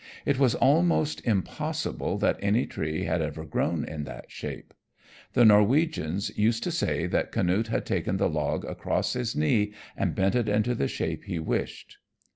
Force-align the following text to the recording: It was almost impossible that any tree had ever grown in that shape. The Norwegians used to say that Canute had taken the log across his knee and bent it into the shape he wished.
It 0.25 0.39
was 0.39 0.55
almost 0.55 1.23
impossible 1.27 2.17
that 2.17 2.39
any 2.41 2.65
tree 2.65 3.03
had 3.03 3.21
ever 3.21 3.45
grown 3.45 3.85
in 3.85 4.03
that 4.05 4.31
shape. 4.31 4.73
The 5.33 5.45
Norwegians 5.45 6.35
used 6.35 6.63
to 6.63 6.71
say 6.71 7.05
that 7.05 7.31
Canute 7.31 7.67
had 7.67 7.85
taken 7.85 8.17
the 8.17 8.27
log 8.27 8.65
across 8.65 9.13
his 9.13 9.35
knee 9.35 9.73
and 9.95 10.15
bent 10.15 10.33
it 10.33 10.49
into 10.49 10.73
the 10.73 10.87
shape 10.87 11.25
he 11.25 11.37
wished. 11.37 11.97